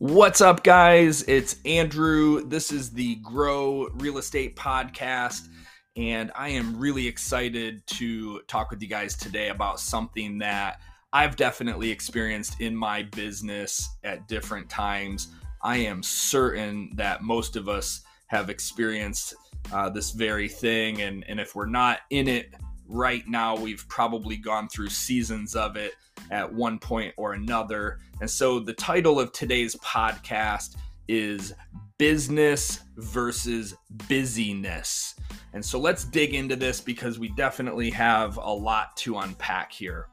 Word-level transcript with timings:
What's 0.00 0.40
up, 0.40 0.64
guys? 0.64 1.24
It's 1.24 1.56
Andrew. 1.66 2.48
This 2.48 2.72
is 2.72 2.88
the 2.88 3.16
Grow 3.16 3.86
Real 3.96 4.16
Estate 4.16 4.56
Podcast, 4.56 5.48
and 5.94 6.32
I 6.34 6.48
am 6.48 6.78
really 6.78 7.06
excited 7.06 7.86
to 7.88 8.40
talk 8.48 8.70
with 8.70 8.80
you 8.80 8.88
guys 8.88 9.14
today 9.14 9.50
about 9.50 9.78
something 9.78 10.38
that 10.38 10.80
I've 11.12 11.36
definitely 11.36 11.90
experienced 11.90 12.62
in 12.62 12.74
my 12.74 13.02
business 13.02 13.90
at 14.02 14.26
different 14.26 14.70
times. 14.70 15.34
I 15.62 15.76
am 15.76 16.02
certain 16.02 16.92
that 16.94 17.22
most 17.22 17.56
of 17.56 17.68
us 17.68 18.00
have 18.28 18.48
experienced 18.48 19.34
uh, 19.70 19.90
this 19.90 20.12
very 20.12 20.48
thing, 20.48 21.02
and, 21.02 21.26
and 21.28 21.38
if 21.38 21.54
we're 21.54 21.66
not 21.66 21.98
in 22.08 22.26
it 22.26 22.54
right 22.88 23.28
now, 23.28 23.54
we've 23.54 23.86
probably 23.86 24.38
gone 24.38 24.70
through 24.70 24.88
seasons 24.88 25.54
of 25.54 25.76
it 25.76 25.92
at 26.30 26.52
one 26.52 26.78
point 26.78 27.12
or 27.16 27.34
another. 27.34 27.98
And 28.20 28.30
so 28.30 28.60
the 28.60 28.72
title 28.72 29.18
of 29.18 29.32
today's 29.32 29.74
podcast 29.76 30.76
is 31.08 31.54
Business 31.98 32.80
versus 32.96 33.74
Busyness. 34.08 35.14
And 35.52 35.64
so 35.64 35.78
let's 35.78 36.04
dig 36.04 36.34
into 36.34 36.56
this 36.56 36.80
because 36.80 37.18
we 37.18 37.28
definitely 37.30 37.90
have 37.90 38.36
a 38.36 38.52
lot 38.52 38.96
to 38.98 39.18
unpack 39.18 39.72
here. 39.72 40.06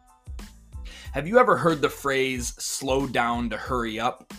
Have 1.14 1.28
you 1.28 1.40
ever 1.40 1.56
heard 1.56 1.82
the 1.82 1.90
phrase 1.90 2.54
slow 2.58 3.08
down 3.08 3.50
to 3.52 3.58
hurry 3.58 4.00
up? 4.00 4.34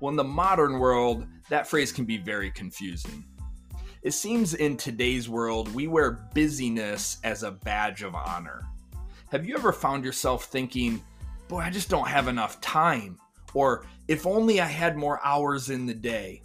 Well, 0.00 0.10
in 0.10 0.16
the 0.16 0.24
modern 0.24 0.78
world, 0.78 1.26
that 1.48 1.66
phrase 1.66 1.92
can 1.92 2.04
be 2.04 2.16
very 2.16 2.50
confusing. 2.50 3.24
It 4.02 4.12
seems 4.12 4.54
in 4.54 4.76
today's 4.76 5.28
world, 5.28 5.74
we 5.74 5.88
wear 5.88 6.26
busyness 6.34 7.18
as 7.22 7.42
a 7.42 7.50
badge 7.50 8.02
of 8.02 8.14
honor. 8.14 8.64
Have 9.30 9.46
you 9.46 9.54
ever 9.54 9.72
found 9.72 10.04
yourself 10.04 10.46
thinking, 10.46 11.00
boy, 11.46 11.60
I 11.60 11.70
just 11.70 11.88
don't 11.88 12.08
have 12.08 12.26
enough 12.26 12.60
time? 12.60 13.16
Or 13.54 13.86
if 14.08 14.26
only 14.26 14.60
I 14.60 14.66
had 14.66 14.96
more 14.96 15.24
hours 15.24 15.70
in 15.70 15.86
the 15.86 15.94
day? 15.94 16.42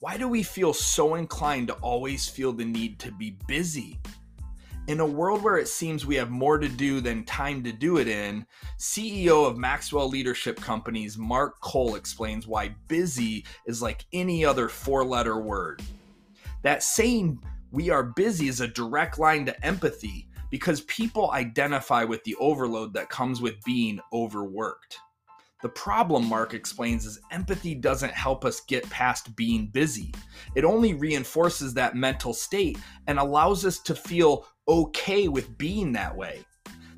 Why 0.00 0.18
do 0.18 0.28
we 0.28 0.42
feel 0.42 0.74
so 0.74 1.14
inclined 1.14 1.68
to 1.68 1.74
always 1.76 2.28
feel 2.28 2.52
the 2.52 2.66
need 2.66 2.98
to 2.98 3.12
be 3.12 3.38
busy? 3.48 3.98
In 4.86 5.00
a 5.00 5.06
world 5.06 5.42
where 5.42 5.56
it 5.56 5.66
seems 5.66 6.04
we 6.04 6.16
have 6.16 6.28
more 6.28 6.58
to 6.58 6.68
do 6.68 7.00
than 7.00 7.24
time 7.24 7.64
to 7.64 7.72
do 7.72 7.96
it 7.96 8.06
in, 8.06 8.44
CEO 8.78 9.48
of 9.48 9.56
Maxwell 9.56 10.06
Leadership 10.06 10.60
Companies 10.60 11.16
Mark 11.16 11.58
Cole 11.62 11.94
explains 11.94 12.46
why 12.46 12.74
busy 12.86 13.46
is 13.66 13.80
like 13.80 14.04
any 14.12 14.44
other 14.44 14.68
four 14.68 15.06
letter 15.06 15.40
word. 15.40 15.80
That 16.60 16.82
saying, 16.82 17.42
we 17.70 17.88
are 17.88 18.02
busy, 18.02 18.48
is 18.48 18.60
a 18.60 18.68
direct 18.68 19.18
line 19.18 19.46
to 19.46 19.64
empathy 19.64 20.28
because 20.54 20.82
people 20.82 21.32
identify 21.32 22.04
with 22.04 22.22
the 22.22 22.36
overload 22.36 22.94
that 22.94 23.10
comes 23.10 23.40
with 23.40 23.60
being 23.64 23.98
overworked. 24.12 25.00
The 25.62 25.68
problem, 25.70 26.28
Mark 26.28 26.54
explains, 26.54 27.06
is 27.06 27.18
empathy 27.32 27.74
doesn't 27.74 28.12
help 28.12 28.44
us 28.44 28.60
get 28.60 28.88
past 28.88 29.34
being 29.34 29.66
busy. 29.66 30.14
It 30.54 30.62
only 30.62 30.94
reinforces 30.94 31.74
that 31.74 31.96
mental 31.96 32.32
state 32.32 32.78
and 33.08 33.18
allows 33.18 33.66
us 33.66 33.80
to 33.80 33.96
feel 33.96 34.46
okay 34.68 35.26
with 35.26 35.58
being 35.58 35.90
that 35.94 36.16
way. 36.16 36.44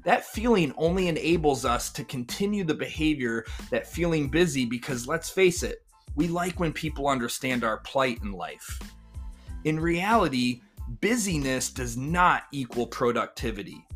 That 0.04 0.26
feeling 0.26 0.74
only 0.76 1.08
enables 1.08 1.64
us 1.64 1.91
to 1.92 2.04
continue 2.04 2.62
the 2.62 2.74
behavior 2.74 3.46
that 3.70 3.86
feeling 3.86 4.28
busy 4.28 4.66
because 4.66 5.08
let's 5.08 5.30
face 5.30 5.62
it, 5.62 5.78
we 6.14 6.28
like 6.28 6.60
when 6.60 6.74
people 6.74 7.08
understand 7.08 7.64
our 7.64 7.78
plight 7.78 8.18
in 8.22 8.32
life. 8.32 8.78
In 9.64 9.80
reality, 9.80 10.60
busyness 11.00 11.70
does 11.70 11.96
not 11.96 12.44
equal 12.52 12.86
productivity. 12.86 13.86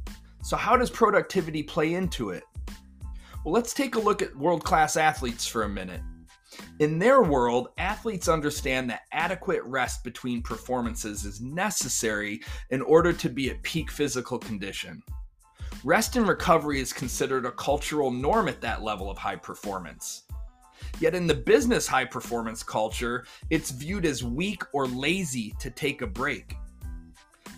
So, 0.42 0.56
how 0.56 0.76
does 0.76 0.90
productivity 0.90 1.62
play 1.62 1.94
into 1.94 2.30
it? 2.30 2.44
Well, 3.44 3.54
let's 3.54 3.74
take 3.74 3.94
a 3.94 4.00
look 4.00 4.22
at 4.22 4.36
world 4.36 4.64
class 4.64 4.96
athletes 4.96 5.46
for 5.46 5.62
a 5.62 5.68
minute. 5.68 6.02
In 6.80 6.98
their 6.98 7.22
world, 7.22 7.68
athletes 7.78 8.28
understand 8.28 8.90
that 8.90 9.02
adequate 9.12 9.62
rest 9.64 10.02
between 10.02 10.42
performances 10.42 11.24
is 11.24 11.40
necessary 11.40 12.40
in 12.70 12.82
order 12.82 13.12
to 13.12 13.28
be 13.28 13.50
at 13.50 13.62
peak 13.62 13.90
physical 13.90 14.38
condition. 14.38 15.02
Rest 15.84 16.16
and 16.16 16.28
recovery 16.28 16.80
is 16.80 16.92
considered 16.92 17.46
a 17.46 17.52
cultural 17.52 18.10
norm 18.10 18.48
at 18.48 18.60
that 18.60 18.82
level 18.82 19.10
of 19.10 19.16
high 19.16 19.36
performance. 19.36 20.24
Yet 20.98 21.14
in 21.14 21.26
the 21.26 21.34
business 21.34 21.86
high 21.86 22.04
performance 22.04 22.62
culture, 22.62 23.24
it's 23.48 23.70
viewed 23.70 24.04
as 24.04 24.24
weak 24.24 24.62
or 24.72 24.86
lazy 24.86 25.54
to 25.60 25.70
take 25.70 26.02
a 26.02 26.06
break. 26.06 26.54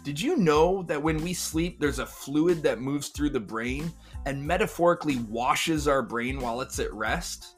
Did 0.02 0.20
you 0.20 0.36
know 0.36 0.82
that 0.84 1.00
when 1.00 1.22
we 1.22 1.32
sleep, 1.32 1.78
there's 1.78 2.00
a 2.00 2.06
fluid 2.06 2.60
that 2.64 2.80
moves 2.80 3.08
through 3.08 3.30
the 3.30 3.38
brain 3.38 3.92
and 4.26 4.44
metaphorically 4.44 5.18
washes 5.28 5.86
our 5.86 6.02
brain 6.02 6.40
while 6.40 6.60
it's 6.60 6.80
at 6.80 6.92
rest? 6.92 7.54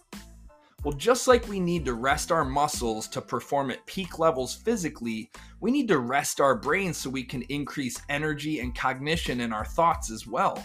Well, 0.82 0.92
just 0.92 1.26
like 1.26 1.48
we 1.48 1.58
need 1.58 1.86
to 1.86 1.94
rest 1.94 2.30
our 2.30 2.44
muscles 2.44 3.08
to 3.08 3.22
perform 3.22 3.70
at 3.70 3.86
peak 3.86 4.18
levels 4.18 4.54
physically, 4.54 5.30
we 5.62 5.70
need 5.70 5.88
to 5.88 6.00
rest 6.00 6.38
our 6.38 6.54
brains 6.54 6.98
so 6.98 7.08
we 7.08 7.24
can 7.24 7.40
increase 7.48 8.02
energy 8.10 8.60
and 8.60 8.74
cognition 8.74 9.40
in 9.40 9.50
our 9.50 9.64
thoughts 9.64 10.10
as 10.10 10.26
well. 10.26 10.62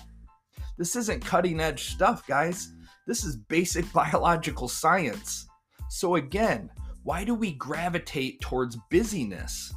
This 0.77 0.97
isn't 0.97 1.23
cutting 1.23 1.61
edge 1.61 1.85
stuff, 1.85 2.27
guys. 2.27 2.73
This 3.07 3.23
is 3.23 3.37
basic 3.37 3.91
biological 3.93 4.67
science. 4.67 5.47
So, 5.87 6.15
again, 6.15 6.69
why 7.03 7.23
do 7.23 7.33
we 7.33 7.53
gravitate 7.53 8.41
towards 8.41 8.77
busyness? 8.91 9.73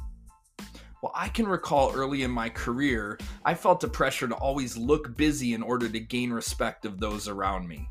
Well, 1.03 1.11
I 1.13 1.27
can 1.27 1.49
recall 1.49 1.91
early 1.93 2.23
in 2.23 2.31
my 2.31 2.47
career, 2.47 3.19
I 3.43 3.55
felt 3.55 3.81
the 3.81 3.89
pressure 3.89 4.25
to 4.25 4.35
always 4.35 4.77
look 4.77 5.17
busy 5.17 5.53
in 5.53 5.61
order 5.61 5.89
to 5.89 5.99
gain 5.99 6.31
respect 6.31 6.85
of 6.85 6.97
those 6.97 7.27
around 7.27 7.67
me. 7.67 7.89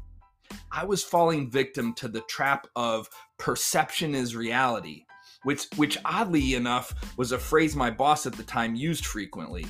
I 0.70 0.86
was 0.86 1.04
falling 1.04 1.50
victim 1.50 1.92
to 1.96 2.08
the 2.08 2.22
trap 2.22 2.66
of 2.74 3.10
perception 3.36 4.14
is 4.14 4.34
reality, 4.34 5.04
which, 5.42 5.66
which 5.76 5.98
oddly 6.06 6.54
enough 6.54 6.94
was 7.18 7.32
a 7.32 7.38
phrase 7.38 7.76
my 7.76 7.90
boss 7.90 8.24
at 8.24 8.32
the 8.32 8.44
time 8.44 8.74
used 8.74 9.04
frequently. 9.04 9.66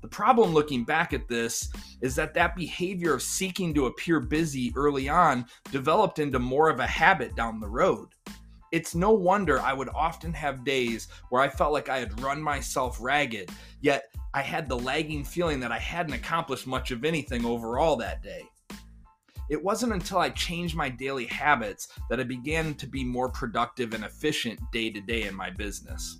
The 0.00 0.06
problem 0.06 0.54
looking 0.54 0.84
back 0.84 1.12
at 1.12 1.26
this 1.26 1.68
is 2.00 2.14
that 2.14 2.32
that 2.34 2.54
behavior 2.54 3.12
of 3.12 3.22
seeking 3.22 3.74
to 3.74 3.86
appear 3.86 4.20
busy 4.20 4.72
early 4.76 5.08
on 5.08 5.46
developed 5.72 6.20
into 6.20 6.38
more 6.38 6.68
of 6.68 6.78
a 6.78 6.86
habit 6.86 7.34
down 7.34 7.58
the 7.58 7.68
road. 7.68 8.10
It's 8.72 8.94
no 8.94 9.10
wonder 9.12 9.60
I 9.60 9.74
would 9.74 9.90
often 9.90 10.32
have 10.32 10.64
days 10.64 11.08
where 11.28 11.42
I 11.42 11.48
felt 11.48 11.74
like 11.74 11.90
I 11.90 11.98
had 11.98 12.20
run 12.22 12.40
myself 12.40 12.96
ragged, 13.00 13.50
yet 13.82 14.04
I 14.32 14.40
had 14.40 14.66
the 14.66 14.78
lagging 14.78 15.24
feeling 15.24 15.60
that 15.60 15.70
I 15.70 15.78
hadn't 15.78 16.14
accomplished 16.14 16.66
much 16.66 16.90
of 16.90 17.04
anything 17.04 17.44
overall 17.44 17.96
that 17.96 18.22
day. 18.22 18.44
It 19.50 19.62
wasn't 19.62 19.92
until 19.92 20.18
I 20.18 20.30
changed 20.30 20.74
my 20.74 20.88
daily 20.88 21.26
habits 21.26 21.88
that 22.08 22.18
I 22.18 22.22
began 22.22 22.74
to 22.76 22.86
be 22.86 23.04
more 23.04 23.28
productive 23.28 23.92
and 23.92 24.04
efficient 24.04 24.58
day 24.72 24.88
to 24.88 25.00
day 25.02 25.24
in 25.24 25.34
my 25.34 25.50
business. 25.50 26.18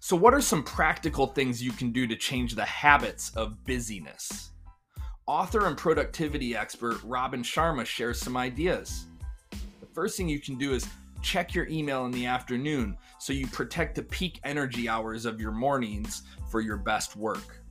So, 0.00 0.16
what 0.16 0.32
are 0.32 0.40
some 0.40 0.62
practical 0.62 1.26
things 1.26 1.62
you 1.62 1.72
can 1.72 1.92
do 1.92 2.06
to 2.06 2.16
change 2.16 2.54
the 2.54 2.64
habits 2.64 3.30
of 3.36 3.62
busyness? 3.66 4.52
Author 5.26 5.66
and 5.66 5.76
productivity 5.76 6.56
expert 6.56 7.02
Robin 7.04 7.42
Sharma 7.42 7.84
shares 7.84 8.18
some 8.18 8.38
ideas. 8.38 9.04
The 9.50 9.86
first 9.92 10.16
thing 10.16 10.30
you 10.30 10.40
can 10.40 10.56
do 10.56 10.72
is 10.72 10.88
check 11.22 11.54
your 11.54 11.66
email 11.68 12.04
in 12.04 12.10
the 12.10 12.26
afternoon 12.26 12.96
so 13.18 13.32
you 13.32 13.46
protect 13.46 13.94
the 13.94 14.02
peak 14.02 14.40
energy 14.44 14.88
hours 14.88 15.24
of 15.24 15.40
your 15.40 15.52
mornings 15.52 16.22
for 16.50 16.60
your 16.60 16.76
best 16.76 17.16
work. 17.16 17.62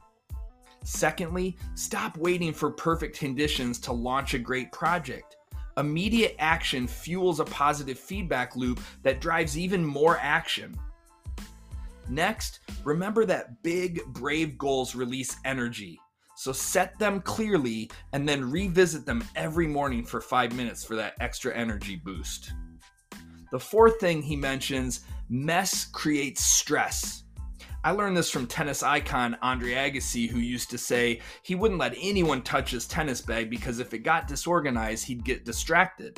Secondly, 0.84 1.58
stop 1.76 2.18
waiting 2.18 2.54
for 2.54 2.72
perfect 2.72 3.18
conditions 3.18 3.80
to 3.80 3.92
launch 3.92 4.34
a 4.34 4.40
great 4.40 4.72
project. 4.72 5.36
Immediate 5.78 6.36
action 6.40 6.88
fuels 6.88 7.40
a 7.40 7.46
positive 7.46 8.00
feedback 8.00 8.56
loop 8.56 8.80
that 9.04 9.22
drives 9.22 9.58
even 9.58 9.86
more 9.86 10.18
action. 10.22 10.76
Next, 12.10 12.62
remember 12.84 13.26
that 13.26 13.62
big, 13.64 14.04
brave 14.14 14.58
goals 14.58 14.96
release 14.96 15.36
energy. 15.46 16.00
So 16.36 16.52
set 16.52 16.98
them 17.00 17.20
clearly 17.22 17.92
and 18.14 18.28
then 18.28 18.50
revisit 18.50 19.06
them 19.06 19.24
every 19.36 19.68
morning 19.68 20.06
for 20.06 20.22
five 20.22 20.56
minutes 20.56 20.86
for 20.86 20.96
that 20.96 21.16
extra 21.20 21.56
energy 21.56 21.96
boost. 21.96 22.54
The 23.52 23.60
fourth 23.60 24.00
thing 24.00 24.22
he 24.22 24.36
mentions 24.36 25.02
mess 25.30 25.86
creates 25.86 26.44
stress. 26.44 27.24
I 27.84 27.92
learned 27.92 28.18
this 28.18 28.30
from 28.30 28.48
tennis 28.48 28.84
icon 28.84 29.38
Andre 29.42 29.74
Agassi, 29.74 30.30
who 30.30 30.40
used 30.40 30.70
to 30.72 30.78
say 30.78 31.22
he 31.44 31.56
wouldn't 31.56 31.80
let 31.80 31.96
anyone 31.98 32.42
touch 32.42 32.72
his 32.72 32.88
tennis 32.88 33.22
bag 33.22 33.50
because 33.50 33.80
if 33.80 33.94
it 33.94 34.00
got 34.00 34.28
disorganized, 34.28 35.06
he'd 35.06 35.24
get 35.24 35.46
distracted. 35.46 36.18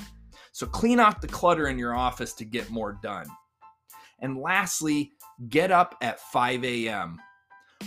So 0.51 0.65
clean 0.65 0.99
off 0.99 1.21
the 1.21 1.27
clutter 1.27 1.67
in 1.67 1.77
your 1.77 1.95
office 1.95 2.33
to 2.35 2.45
get 2.45 2.71
more 2.71 2.97
done. 3.03 3.27
And 4.19 4.37
lastly, 4.37 5.11
get 5.49 5.71
up 5.71 5.95
at 6.01 6.19
5 6.19 6.65
a.m. 6.65 7.19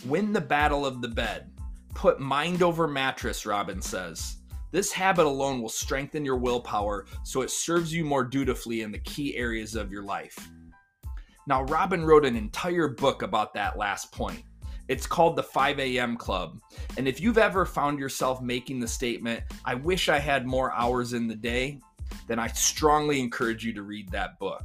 Win 0.06 0.32
the 0.32 0.40
battle 0.40 0.86
of 0.86 1.02
the 1.02 1.08
bed. 1.08 1.50
Put 1.94 2.20
mind 2.20 2.62
over 2.62 2.86
mattress, 2.86 3.44
Robin 3.44 3.82
says. 3.82 4.36
This 4.72 4.90
habit 4.90 5.26
alone 5.26 5.60
will 5.60 5.68
strengthen 5.68 6.24
your 6.24 6.38
willpower 6.38 7.06
so 7.22 7.42
it 7.42 7.50
serves 7.50 7.92
you 7.92 8.04
more 8.04 8.24
dutifully 8.24 8.80
in 8.80 8.90
the 8.90 8.98
key 8.98 9.36
areas 9.36 9.76
of 9.76 9.92
your 9.92 10.02
life. 10.02 10.50
Now, 11.46 11.64
Robin 11.64 12.04
wrote 12.04 12.24
an 12.24 12.36
entire 12.36 12.88
book 12.88 13.22
about 13.22 13.52
that 13.54 13.76
last 13.76 14.10
point. 14.12 14.42
It's 14.88 15.06
called 15.06 15.36
the 15.36 15.42
5 15.42 15.78
a.m. 15.78 16.16
Club. 16.16 16.58
And 16.96 17.06
if 17.06 17.20
you've 17.20 17.38
ever 17.38 17.64
found 17.66 17.98
yourself 17.98 18.40
making 18.40 18.80
the 18.80 18.88
statement, 18.88 19.42
I 19.64 19.74
wish 19.74 20.08
I 20.08 20.18
had 20.18 20.46
more 20.46 20.72
hours 20.72 21.12
in 21.12 21.28
the 21.28 21.34
day, 21.34 21.78
then 22.26 22.38
I 22.38 22.48
strongly 22.48 23.20
encourage 23.20 23.64
you 23.64 23.72
to 23.74 23.82
read 23.82 24.10
that 24.10 24.38
book. 24.38 24.62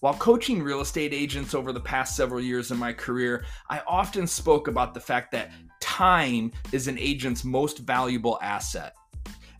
While 0.00 0.14
coaching 0.14 0.62
real 0.62 0.80
estate 0.80 1.14
agents 1.14 1.54
over 1.54 1.72
the 1.72 1.80
past 1.80 2.16
several 2.16 2.40
years 2.40 2.72
in 2.72 2.78
my 2.78 2.92
career, 2.92 3.44
I 3.70 3.82
often 3.86 4.26
spoke 4.26 4.66
about 4.66 4.94
the 4.94 5.00
fact 5.00 5.30
that 5.30 5.52
time 5.82 6.52
is 6.70 6.88
an 6.88 6.96
agent's 6.98 7.44
most 7.44 7.80
valuable 7.80 8.38
asset. 8.40 8.94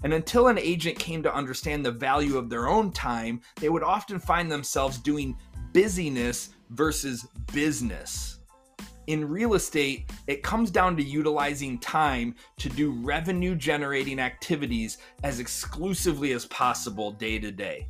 And 0.04 0.14
until 0.14 0.48
an 0.48 0.58
agent 0.58 0.98
came 0.98 1.22
to 1.22 1.34
understand 1.34 1.84
the 1.84 1.90
value 1.90 2.38
of 2.38 2.48
their 2.48 2.68
own 2.68 2.92
time, 2.92 3.40
they 3.60 3.68
would 3.68 3.82
often 3.82 4.18
find 4.18 4.50
themselves 4.50 4.98
doing 4.98 5.36
busyness 5.72 6.50
versus 6.70 7.26
business. 7.52 8.38
In 9.08 9.28
real 9.28 9.54
estate, 9.54 10.10
it 10.28 10.44
comes 10.44 10.70
down 10.70 10.96
to 10.96 11.02
utilizing 11.02 11.78
time 11.78 12.36
to 12.58 12.68
do 12.68 12.92
revenue 12.92 13.56
generating 13.56 14.20
activities 14.20 14.98
as 15.24 15.40
exclusively 15.40 16.32
as 16.32 16.46
possible 16.46 17.10
day 17.10 17.38
to 17.40 17.50
day. 17.50 17.88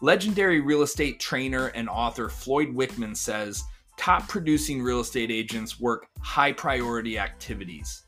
Legendary 0.00 0.60
real 0.60 0.82
estate 0.82 1.20
trainer 1.20 1.66
and 1.68 1.88
author 1.88 2.28
Floyd 2.28 2.68
Wickman 2.74 3.16
says 3.16 3.64
top 3.98 4.26
producing 4.28 4.80
real 4.80 5.00
estate 5.00 5.30
agents 5.30 5.78
work 5.78 6.06
high 6.20 6.52
priority 6.52 7.18
activities. 7.18 8.04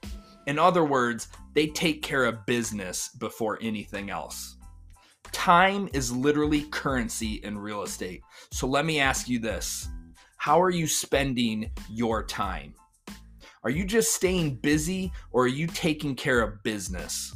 In 0.46 0.58
other 0.58 0.84
words, 0.84 1.28
they 1.54 1.66
take 1.66 2.02
care 2.02 2.24
of 2.24 2.46
business 2.46 3.08
before 3.18 3.58
anything 3.60 4.08
else. 4.08 4.56
Time 5.32 5.88
is 5.92 6.10
literally 6.10 6.62
currency 6.62 7.40
in 7.44 7.58
real 7.58 7.82
estate. 7.82 8.22
So 8.50 8.66
let 8.66 8.86
me 8.86 9.00
ask 9.00 9.28
you 9.28 9.38
this 9.38 9.88
How 10.38 10.60
are 10.62 10.70
you 10.70 10.86
spending 10.86 11.70
your 11.90 12.24
time? 12.24 12.74
Are 13.62 13.70
you 13.70 13.84
just 13.84 14.14
staying 14.14 14.56
busy 14.56 15.12
or 15.32 15.44
are 15.44 15.48
you 15.48 15.66
taking 15.66 16.14
care 16.14 16.40
of 16.40 16.62
business? 16.62 17.34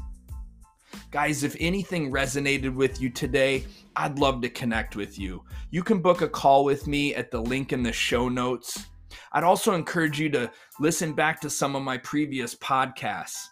Guys, 1.15 1.45
if 1.45 1.55
anything 1.61 2.11
resonated 2.11 2.75
with 2.75 3.01
you 3.01 3.09
today, 3.09 3.65
I'd 3.95 4.19
love 4.19 4.43
to 4.43 4.49
connect 4.49 4.97
with 4.97 5.17
you. 5.17 5.45
You 5.71 5.85
can 5.85 6.03
book 6.03 6.23
a 6.23 6.29
call 6.29 6.65
with 6.65 6.89
me 6.89 7.15
at 7.15 7.31
the 7.31 7.41
link 7.41 7.73
in 7.73 7.85
the 7.85 7.93
show 7.93 8.29
notes. 8.29 8.87
I'd 9.31 9.45
also 9.45 9.75
encourage 9.75 10.19
you 10.19 10.29
to 10.31 10.51
listen 10.81 11.13
back 11.13 11.41
to 11.43 11.51
some 11.51 11.77
of 11.77 11.85
my 11.85 11.99
previous 11.99 12.57
podcasts. 12.57 13.47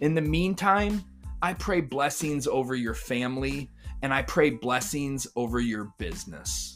In 0.00 0.12
the 0.12 0.20
meantime, 0.20 1.02
I 1.40 1.54
pray 1.54 1.80
blessings 1.80 2.46
over 2.46 2.74
your 2.74 2.92
family 2.92 3.70
and 4.02 4.12
I 4.12 4.20
pray 4.20 4.50
blessings 4.50 5.26
over 5.34 5.60
your 5.60 5.94
business. 5.96 6.75